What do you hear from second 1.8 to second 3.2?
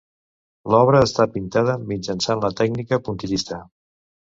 mitjançant la tècnica